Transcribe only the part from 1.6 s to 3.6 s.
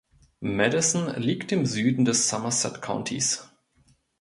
Süden des Somerset Countys.